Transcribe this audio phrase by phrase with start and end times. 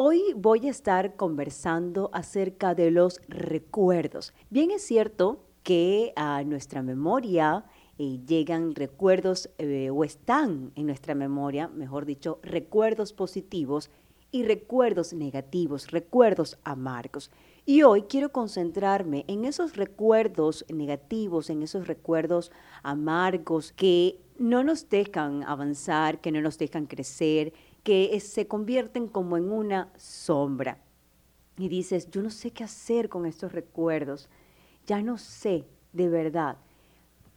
[0.00, 4.32] Hoy voy a estar conversando acerca de los recuerdos.
[4.48, 7.64] Bien es cierto que a nuestra memoria
[7.98, 13.90] eh, llegan recuerdos eh, o están en nuestra memoria, mejor dicho, recuerdos positivos
[14.30, 17.32] y recuerdos negativos, recuerdos amargos.
[17.66, 22.52] Y hoy quiero concentrarme en esos recuerdos negativos, en esos recuerdos
[22.84, 27.52] amargos que no nos dejan avanzar, que no nos dejan crecer,
[27.88, 30.76] que se convierten como en una sombra.
[31.56, 34.28] Y dices, yo no sé qué hacer con estos recuerdos,
[34.86, 36.58] ya no sé de verdad.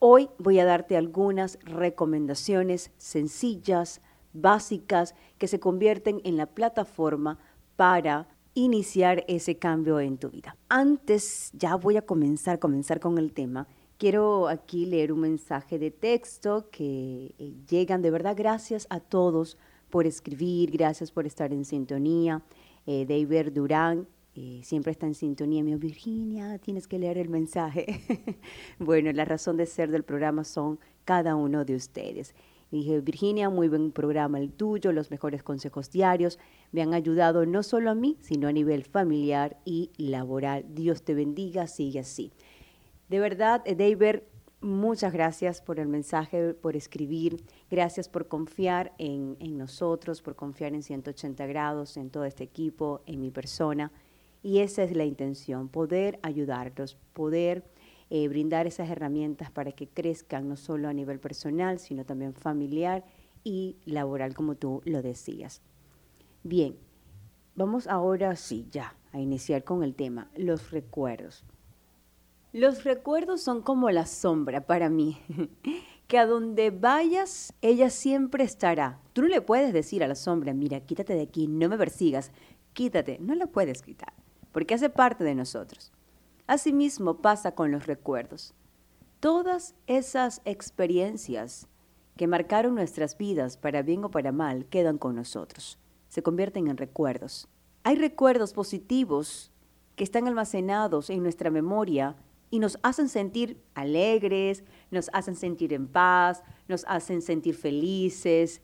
[0.00, 4.00] Hoy voy a darte algunas recomendaciones sencillas,
[4.32, 7.38] básicas, que se convierten en la plataforma
[7.76, 10.56] para iniciar ese cambio en tu vida.
[10.68, 13.68] Antes, ya voy a comenzar, comenzar con el tema.
[13.98, 18.34] Quiero aquí leer un mensaje de texto que eh, llegan de verdad.
[18.36, 19.56] Gracias a todos
[19.90, 22.42] por escribir, gracias por estar en sintonía.
[22.86, 25.62] Eh, David Durán eh, siempre está en sintonía.
[25.62, 28.00] Me dijo, Virginia, tienes que leer el mensaje.
[28.78, 32.34] bueno, la razón de ser del programa son cada uno de ustedes.
[32.70, 36.38] dije, Virginia, muy buen programa el tuyo, los mejores consejos diarios.
[36.72, 40.64] Me han ayudado no solo a mí, sino a nivel familiar y laboral.
[40.68, 42.32] Dios te bendiga, sigue así.
[43.08, 44.20] De verdad, eh, David,
[44.62, 47.42] Muchas gracias por el mensaje, por escribir.
[47.70, 53.22] Gracias por confiar en, nosotros, por confiar en 180 grados, en todo este equipo, en
[53.22, 53.90] mi persona.
[54.42, 57.64] Y esa es la intención, poder ayudarlos, poder
[58.10, 63.06] eh, brindar esas herramientas para que crezcan no solo a nivel personal, sino también familiar
[63.42, 65.62] y laboral, como tú lo decías.
[66.42, 66.76] Bien,
[67.54, 71.44] vamos ahora sí, ya, a iniciar con el tema, los recuerdos.
[72.52, 75.20] Los recuerdos son como la sombra para mí,
[76.08, 78.98] que a donde vayas, ella siempre estará.
[79.12, 82.32] Tú no le puedes decir a la sombra, mira, quítate de aquí, no me persigas,
[82.72, 84.12] quítate, no la puedes quitar,
[84.50, 85.92] porque hace parte de nosotros.
[86.48, 88.52] Asimismo pasa con los recuerdos.
[89.20, 91.68] Todas esas experiencias
[92.16, 95.78] que marcaron nuestras vidas, para bien o para mal, quedan con nosotros,
[96.08, 97.46] se convierten en recuerdos.
[97.84, 99.52] Hay recuerdos positivos
[99.94, 102.16] que están almacenados en nuestra memoria
[102.50, 108.60] y nos hacen sentir alegres, nos hacen sentir en paz, nos hacen sentir felices.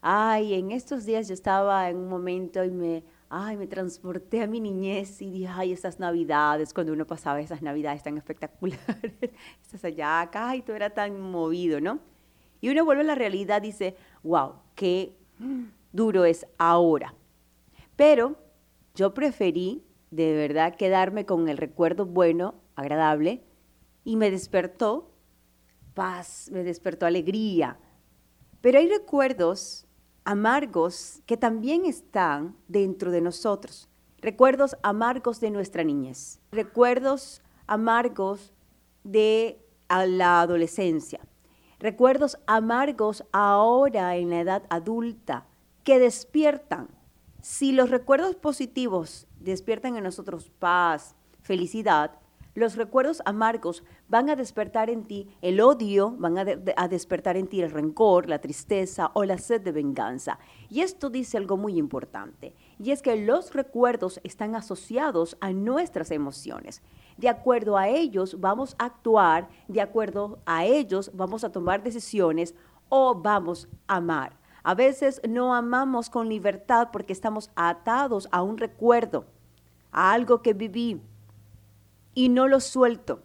[0.00, 4.46] Ay, en estos días yo estaba en un momento y me, ay, me transporté a
[4.46, 9.12] mi niñez y dije, ay, esas navidades, cuando uno pasaba esas navidades tan espectaculares,
[9.62, 12.00] estás allá, acá, y todo era tan movido, ¿no?
[12.60, 15.12] Y uno vuelve a la realidad y dice, wow, qué
[15.92, 17.14] duro es ahora.
[17.94, 18.36] Pero
[18.94, 23.44] yo preferí de verdad quedarme con el recuerdo bueno agradable
[24.04, 25.10] y me despertó
[25.94, 27.76] paz, me despertó alegría.
[28.60, 29.86] Pero hay recuerdos
[30.24, 33.88] amargos que también están dentro de nosotros.
[34.20, 38.52] Recuerdos amargos de nuestra niñez, recuerdos amargos
[39.02, 41.20] de la adolescencia,
[41.78, 45.46] recuerdos amargos ahora en la edad adulta
[45.82, 46.88] que despiertan.
[47.42, 52.18] Si los recuerdos positivos despiertan en nosotros paz, felicidad,
[52.58, 57.62] los recuerdos amargos van a despertar en ti el odio, van a, despertar en ti
[57.62, 60.38] el rencor, la tristeza o la sed de venganza.
[60.68, 66.10] Y esto dice algo muy importante, y es que los recuerdos están asociados a nuestras
[66.10, 66.82] emociones.
[67.16, 72.54] De acuerdo a ellos vamos a actuar, de acuerdo a ellos vamos a tomar decisiones
[72.88, 74.36] o vamos a amar.
[74.62, 79.26] A veces no amamos con libertad porque estamos atados a un recuerdo,
[79.90, 81.00] a algo que viví,
[82.18, 83.22] y no lo suelto.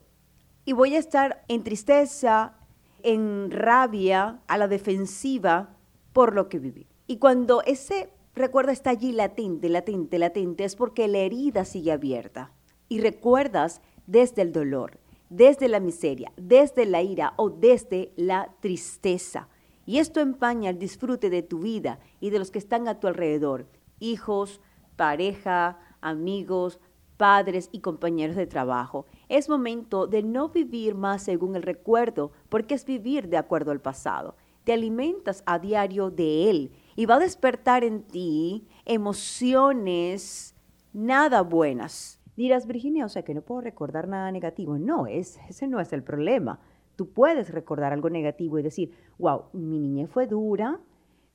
[0.65, 2.53] Y voy a estar en tristeza,
[3.01, 5.75] en rabia, a la defensiva
[6.13, 6.85] por lo que viví.
[7.07, 12.51] Y cuando ese recuerdo está allí latente, latente, latente, es porque la herida sigue abierta.
[12.87, 14.99] Y recuerdas desde el dolor,
[15.31, 19.47] desde la miseria, desde la ira o desde la tristeza.
[19.87, 23.07] Y esto empaña el disfrute de tu vida y de los que están a tu
[23.07, 23.65] alrededor,
[23.99, 24.61] hijos,
[24.97, 26.79] pareja, amigos,
[27.17, 29.05] padres y compañeros de trabajo.
[29.29, 33.81] Es momento de no vivir más según el recuerdo, porque es vivir de acuerdo al
[33.81, 34.35] pasado.
[34.63, 40.55] Te alimentas a diario de él y va a despertar en ti emociones
[40.93, 42.19] nada buenas.
[42.35, 44.77] Dirás, Virginia, o sea que no puedo recordar nada negativo.
[44.77, 46.59] No, es, ese no es el problema.
[46.95, 50.79] Tú puedes recordar algo negativo y decir, wow, mi niñez fue dura,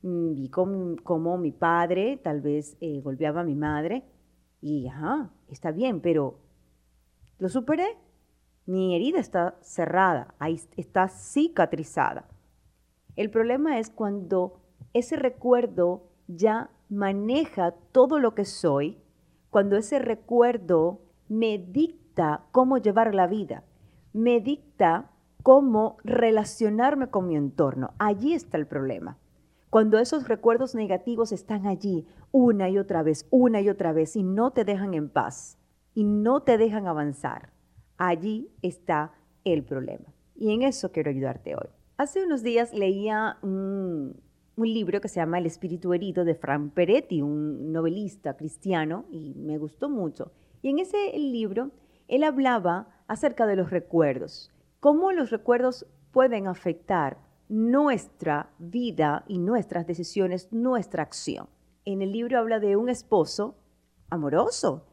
[0.02, 4.04] mm, vi cómo, mi padre tal vez eh, golpeaba a mi madre,
[4.60, 6.38] y, ajá, está bien, pero
[7.38, 7.96] lo superé.
[8.66, 12.28] Mi herida está cerrada, ahí está cicatrizada.
[13.16, 14.60] El problema es cuando
[14.92, 18.98] ese recuerdo ya maneja todo lo que soy,
[19.50, 23.64] cuando ese recuerdo me dicta cómo llevar la vida,
[24.12, 25.10] me dicta
[25.42, 27.94] cómo relacionarme con mi entorno.
[27.98, 29.16] Allí está el problema.
[29.70, 34.23] Cuando esos recuerdos negativos están allí una y otra vez, una y otra vez, y
[34.23, 35.59] no te dejan en paz,
[35.94, 37.53] y no te dejan avanzar,
[37.99, 39.12] allí está
[39.44, 40.15] el problema.
[40.35, 41.69] Y en eso quiero ayudarte hoy.
[41.99, 44.20] Hace unos días leía un,
[44.56, 49.59] libro que se llama El espíritu herido de Frank Peretti, un novelista cristiano, y me
[49.59, 50.32] gustó mucho.
[50.62, 51.73] Y en ese libro
[52.09, 54.50] él hablaba acerca de los recuerdos,
[54.81, 61.48] cómo los recuerdos pueden afectar nuestra vida y nuestras decisiones, nuestra acción.
[61.84, 63.56] En el libro habla de un esposo
[64.10, 64.86] amoroso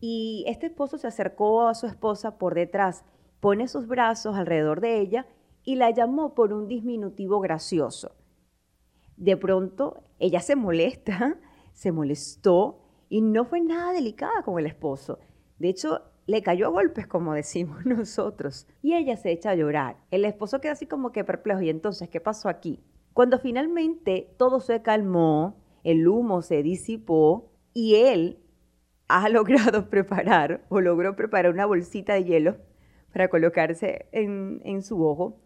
[0.00, 3.04] y este esposo se acercó a su esposa por detrás,
[3.38, 5.26] pone sus brazos alrededor de ella
[5.62, 8.16] y la llamó por un disminutivo gracioso.
[9.16, 11.38] De pronto ella se molesta,
[11.72, 15.18] se molestó y no fue nada delicada con el esposo.
[15.58, 19.96] De hecho, le cayó a golpes, como decimos nosotros, y ella se echa a llorar.
[20.10, 22.80] El esposo queda así como que perplejo, y entonces, ¿qué pasó aquí?
[23.12, 28.38] Cuando finalmente todo se calmó, el humo se disipó y él
[29.08, 32.56] ha logrado preparar o logró preparar una bolsita de hielo
[33.12, 35.40] para colocarse en, en su ojo,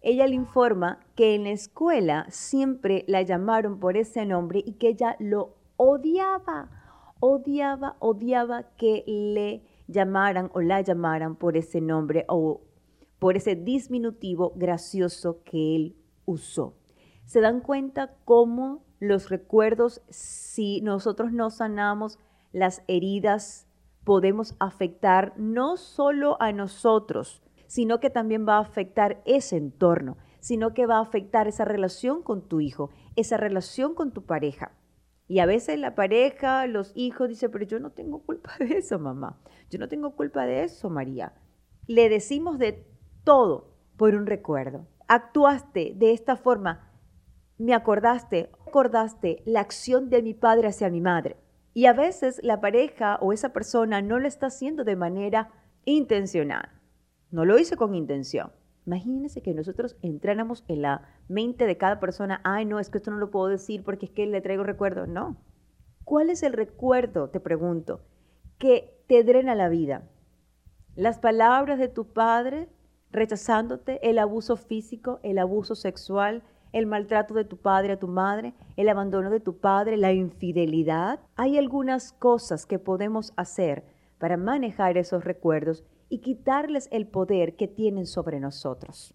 [0.00, 4.90] ella le informa que en la escuela siempre la llamaron por ese nombre y que
[4.90, 6.70] ella lo odiaba,
[7.18, 12.60] odiaba, odiaba que le llamaran o la llamaran por ese nombre o
[13.18, 16.76] por ese disminutivo gracioso que él usó.
[17.24, 22.18] ¿Se dan cuenta cómo los recuerdos, si nosotros no sanamos
[22.52, 23.66] las heridas,
[24.04, 30.72] podemos afectar no solo a nosotros, sino que también va a afectar ese entorno, sino
[30.72, 34.72] que va a afectar esa relación con tu hijo, esa relación con tu pareja.
[35.28, 38.98] Y a veces la pareja, los hijos dicen, pero yo no tengo culpa de eso,
[38.98, 39.38] mamá.
[39.70, 41.34] Yo no tengo culpa de eso, María.
[41.86, 42.86] Le decimos de
[43.24, 44.86] todo por un recuerdo.
[45.06, 46.90] Actuaste de esta forma.
[47.58, 51.36] Me acordaste, acordaste la acción de mi padre hacia mi madre.
[51.74, 55.50] Y a veces la pareja o esa persona no lo está haciendo de manera
[55.84, 56.70] intencional.
[57.30, 58.50] No lo hizo con intención.
[58.88, 63.10] Imagínense que nosotros entráramos en la mente de cada persona, ay, no, es que esto
[63.10, 65.06] no lo puedo decir porque es que le traigo recuerdo.
[65.06, 65.36] No.
[66.04, 68.00] ¿Cuál es el recuerdo, te pregunto,
[68.56, 70.08] que te drena la vida?
[70.96, 72.70] Las palabras de tu padre
[73.10, 76.42] rechazándote, el abuso físico, el abuso sexual,
[76.72, 81.20] el maltrato de tu padre a tu madre, el abandono de tu padre, la infidelidad.
[81.36, 83.84] Hay algunas cosas que podemos hacer
[84.16, 89.14] para manejar esos recuerdos y quitarles el poder que tienen sobre nosotros.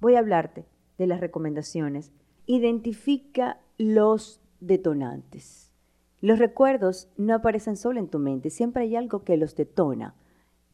[0.00, 0.66] Voy a hablarte
[0.98, 2.12] de las recomendaciones.
[2.46, 5.72] Identifica los detonantes.
[6.20, 10.14] Los recuerdos no aparecen solo en tu mente, siempre hay algo que los detona,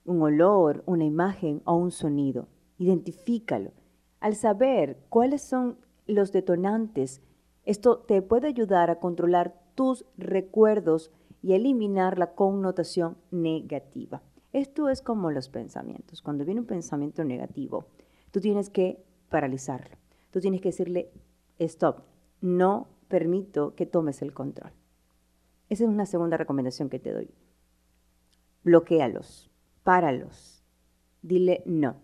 [0.04, 2.48] un olor, una imagen o un sonido.
[2.78, 3.72] Identifícalo.
[4.20, 7.22] Al saber cuáles son los detonantes,
[7.64, 11.12] esto te puede ayudar a controlar tus recuerdos
[11.42, 14.22] y eliminar la connotación negativa.
[14.56, 16.22] Esto es como los pensamientos.
[16.22, 17.88] Cuando viene un pensamiento negativo,
[18.30, 19.98] tú tienes que paralizarlo.
[20.30, 21.12] Tú tienes que decirle,
[21.58, 22.04] stop,
[22.40, 24.72] no permito que tomes el control.
[25.68, 27.28] Esa es una segunda recomendación que te doy.
[28.64, 29.50] Bloquéalos,
[29.82, 30.64] páralos,
[31.20, 31.96] dile no.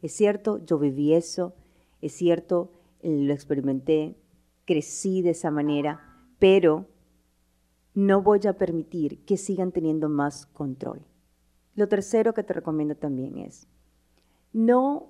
[0.00, 1.54] Es cierto, yo viví eso,
[2.00, 2.72] es cierto,
[3.02, 4.16] lo experimenté,
[4.64, 6.86] crecí de esa manera, pero
[7.92, 11.02] no voy a permitir que sigan teniendo más control.
[11.74, 13.66] Lo tercero que te recomiendo también es,
[14.52, 15.08] no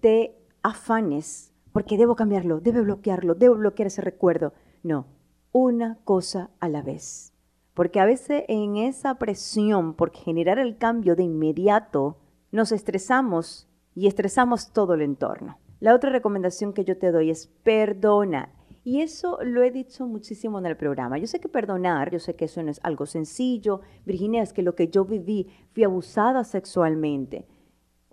[0.00, 4.52] te afanes porque debo cambiarlo, debo bloquearlo, debo bloquear ese recuerdo.
[4.82, 5.06] No,
[5.52, 7.32] una cosa a la vez.
[7.74, 12.16] Porque a veces en esa presión por generar el cambio de inmediato,
[12.50, 15.58] nos estresamos y estresamos todo el entorno.
[15.78, 18.50] La otra recomendación que yo te doy es perdona.
[18.86, 21.18] Y eso lo he dicho muchísimo en el programa.
[21.18, 23.80] Yo sé que perdonar, yo sé que eso no es algo sencillo.
[24.04, 27.48] Virginia, es que lo que yo viví, fui abusada sexualmente.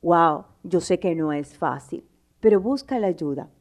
[0.02, 3.52] Wow, yo sé que no es fácil, pero busca la ayuda.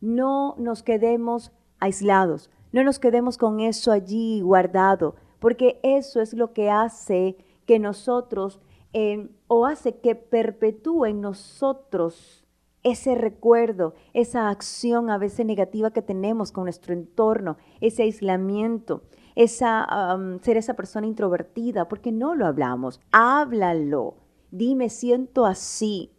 [0.00, 6.54] No nos quedemos aislados, no nos quedemos con eso allí guardado, porque eso es lo
[6.54, 7.36] que hace
[7.66, 8.62] que nosotros,
[8.94, 12.45] eh, o hace que perpetúen nosotros
[12.86, 19.02] ese recuerdo, esa acción a veces negativa que tenemos con nuestro entorno, ese aislamiento,
[19.34, 23.00] esa, ser esa persona introvertida, porque no lo hablamos.
[23.10, 24.14] Háblalo.
[24.52, 26.12] Dime, siento así.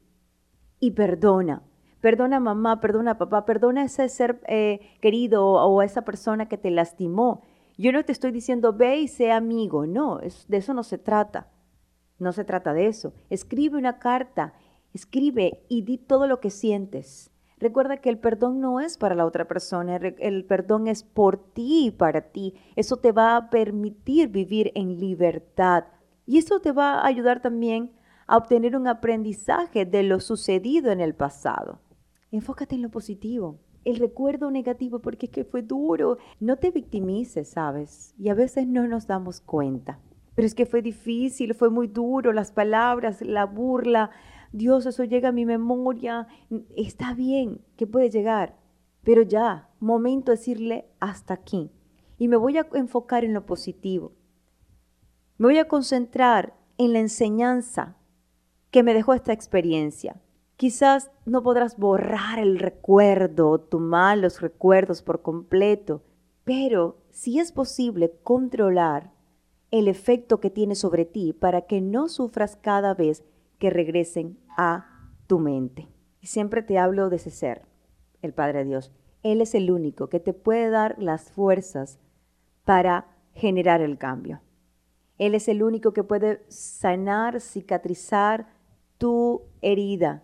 [0.81, 1.63] Y perdona.
[2.01, 7.43] Perdona mamá, perdona papá, perdona ese ser eh, querido o esa persona que te lastimó.
[7.77, 11.47] Yo no te estoy diciendo ve y sé amigo, no, de eso no se trata.
[12.19, 13.13] No se trata de eso.
[13.29, 14.53] Escribe una carta,
[14.93, 17.31] escribe y di todo lo que sientes.
[17.59, 21.87] Recuerda que el perdón no es para la otra persona, el perdón es por ti
[21.87, 22.53] y para ti.
[22.75, 25.85] Eso te va a permitir vivir en libertad
[26.27, 27.93] y eso te va a ayudar también
[28.27, 31.79] a obtener un aprendizaje de lo sucedido en el pasado.
[32.31, 33.59] Enfócate en lo positivo.
[33.85, 36.17] El recuerdo negativo porque es que fue duro.
[36.41, 38.13] No te victimices, ¿sabes?
[38.19, 39.99] Y a veces no nos damos cuenta.
[40.35, 44.11] Pero es que fue difícil, fue muy duro, las palabras, la burla.
[44.51, 46.27] Dios, eso llega a mi memoria.
[46.75, 48.55] Está bien que puede llegar,
[49.03, 51.71] pero ya, momento de decirle hasta aquí.
[52.17, 54.13] Y me voy a enfocar en lo positivo.
[55.37, 57.97] Me voy a concentrar en la enseñanza
[58.71, 60.21] que me dejó esta experiencia.
[60.55, 66.01] Quizás no podrás borrar el recuerdo, tus malos recuerdos por completo,
[66.43, 69.11] pero sí es posible controlar
[69.69, 73.23] el efecto que tiene sobre ti para que no sufras cada vez
[73.59, 75.87] que regresen a tu mente.
[76.21, 77.63] Y siempre te hablo de ese ser,
[78.21, 78.91] el Padre Dios.
[79.23, 81.99] Él es el único que te puede dar las fuerzas
[82.63, 84.41] para generar el cambio.
[85.17, 88.47] Él es el único que puede sanar, cicatrizar
[88.97, 90.23] tu herida.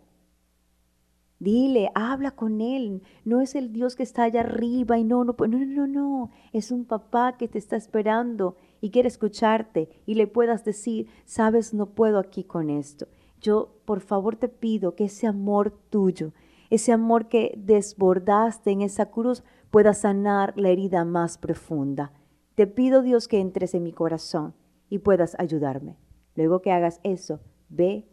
[1.40, 3.02] Dile, habla con Él.
[3.25, 6.32] No es el Dios que está allá arriba y no, no, no, no, no, no.
[6.54, 11.74] Es un papá que te está esperando y quiere escucharte y le puedas decir, sabes,
[11.74, 13.08] no puedo aquí con esto.
[13.44, 16.32] Yo, por favor, te pido que ese amor tuyo,
[16.70, 22.14] ese amor que desbordaste en esa cruz, pueda sanar la herida más profunda.
[22.56, 24.56] Te pido, Dios, que entres en mi corazón
[24.90, 25.98] y puedas ayudarme.
[26.36, 28.08] Luego que hagas eso, ve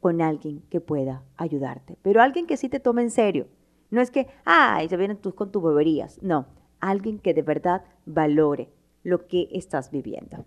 [0.00, 3.48] con alguien que pueda ayudarte, pero alguien que sí te tome en serio.
[3.90, 6.22] No es que, ay, se vienen tú con tus boberías.
[6.22, 6.46] No,
[6.80, 8.68] alguien que de verdad valore
[9.02, 10.44] lo que estás viviendo.